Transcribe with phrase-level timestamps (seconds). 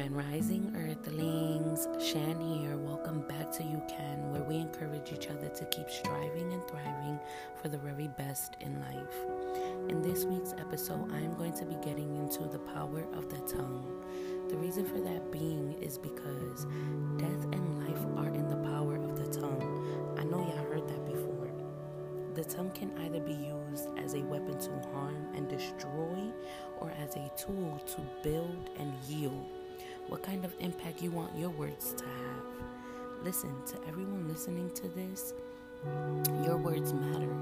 [0.00, 2.78] Grand Rising Earthlings, Shan here.
[2.78, 7.20] Welcome back to You Can, where we encourage each other to keep striving and thriving
[7.60, 9.90] for the very best in life.
[9.90, 13.40] In this week's episode, I am going to be getting into the power of the
[13.40, 14.02] tongue.
[14.48, 16.64] The reason for that being is because
[17.18, 20.16] death and life are in the power of the tongue.
[20.18, 21.52] I know y'all heard that before.
[22.32, 26.32] The tongue can either be used as a weapon to harm and destroy
[26.80, 29.46] or as a tool to build and heal.
[30.08, 32.44] What kind of impact you want your words to have?
[33.22, 35.34] Listen, to everyone listening to this,
[36.44, 37.32] your words matter,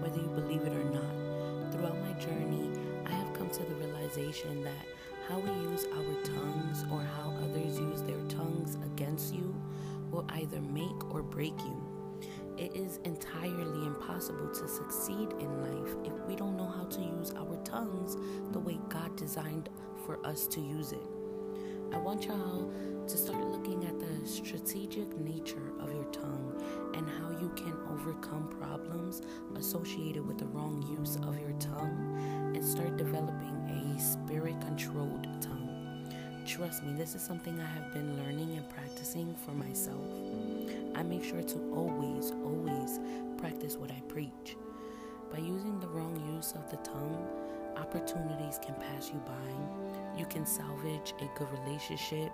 [0.00, 1.72] whether you believe it or not.
[1.72, 2.70] Throughout my journey,
[3.06, 4.86] I have come to the realization that
[5.28, 9.54] how we use our tongues or how others use their tongues against you
[10.10, 11.98] will either make or break you.
[12.56, 17.32] It is entirely impossible to succeed in life if we don't know how to use
[17.36, 18.16] our tongues
[18.52, 19.68] the way God designed
[20.04, 21.17] for us to use it.
[21.92, 22.70] I want y'all
[23.06, 26.62] to start looking at the strategic nature of your tongue
[26.94, 29.22] and how you can overcome problems
[29.56, 36.12] associated with the wrong use of your tongue and start developing a spirit controlled tongue.
[36.46, 40.04] Trust me, this is something I have been learning and practicing for myself.
[40.94, 43.00] I make sure to always, always
[43.38, 44.56] practice what I preach.
[45.32, 47.26] By using the wrong use of the tongue,
[47.76, 49.77] opportunities can pass you by.
[50.18, 52.32] You can salvage a good relationship.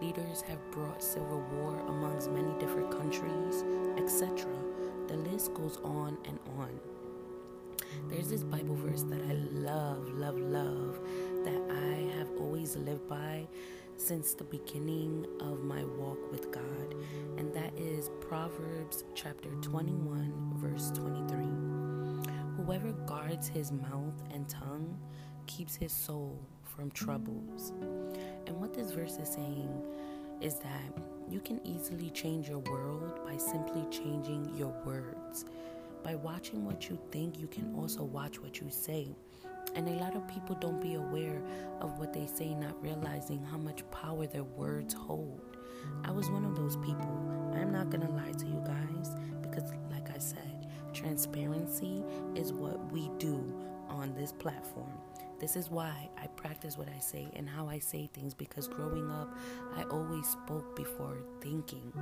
[0.00, 3.64] Leaders have brought civil war amongst many different countries,
[3.98, 4.48] etc.
[5.08, 6.80] The list goes on and on.
[8.08, 11.00] There's this Bible verse that I love, love, love
[11.44, 13.46] that I have always lived by
[13.98, 16.94] since the beginning of my walk with God,
[17.36, 21.44] and that is Proverbs chapter 21, verse 23.
[22.56, 24.98] Whoever guards his mouth and tongue
[25.46, 26.38] keeps his soul
[26.78, 27.72] from troubles.
[28.46, 29.82] And what this verse is saying
[30.40, 30.92] is that
[31.28, 35.44] you can easily change your world by simply changing your words.
[36.04, 39.08] By watching what you think, you can also watch what you say.
[39.74, 41.42] And a lot of people don't be aware
[41.80, 45.56] of what they say, not realizing how much power their words hold.
[46.04, 47.50] I was one of those people.
[47.54, 52.04] I'm not gonna lie to you guys because, like I said, transparency
[52.36, 53.52] is what we do
[53.88, 54.92] on this platform.
[55.40, 59.08] This is why I practice what I say and how I say things because growing
[59.08, 59.32] up,
[59.76, 61.92] I always spoke before thinking.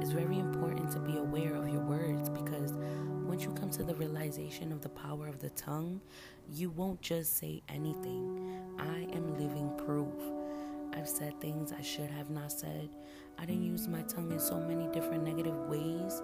[0.00, 2.74] It's very important to be aware of your words because
[3.24, 6.00] once you come to the realization of the power of the tongue,
[6.48, 8.62] you won't just say anything.
[8.78, 10.14] I am living proof.
[10.94, 12.88] I've said things I should have not said.
[13.36, 16.22] I didn't use my tongue in so many different negative ways.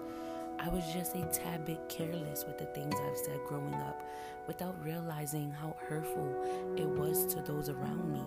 [0.59, 4.01] I was just a tad bit careless with the things I've said growing up
[4.47, 8.23] without realizing how hurtful it was to those around me.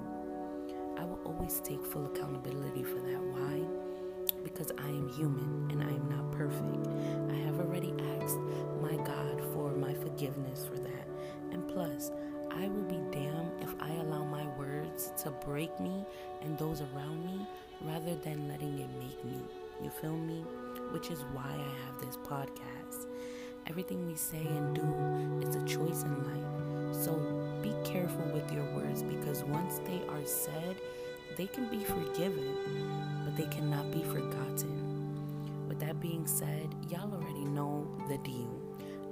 [0.99, 3.21] I will always take full accountability for that.
[3.21, 3.63] Why?
[4.45, 6.87] Because I am human and I am not perfect.
[7.31, 8.39] I have already asked
[8.81, 11.09] my God for my forgiveness for that.
[11.51, 12.13] And plus,
[12.51, 16.05] I will be damned if I allow my words to break me
[16.43, 17.47] and those around me
[17.83, 19.43] rather than letting it make me.
[19.83, 20.45] You feel me?
[20.91, 23.07] Which is why I have this podcast.
[23.67, 27.05] Everything we say and do is a choice in life.
[27.05, 27.15] So
[27.63, 30.77] be careful with your words because once they are said,
[31.37, 35.67] they can be forgiven, but they cannot be forgotten.
[35.69, 38.61] With that being said, y'all already know the deal.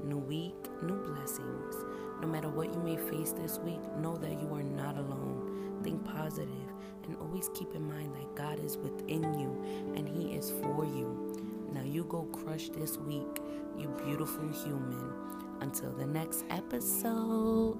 [0.03, 1.77] New week, new blessings.
[2.21, 5.81] No matter what you may face this week, know that you are not alone.
[5.85, 6.49] Think positive
[7.09, 10.51] and always keep in mind that God is within you and He is
[12.67, 13.41] this week,
[13.77, 15.13] you beautiful human.
[15.61, 17.79] Until the next episode.